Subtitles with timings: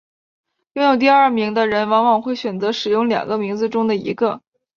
[0.73, 4.41] 拥有第二名的人往往会选择使用两个名字中的一个。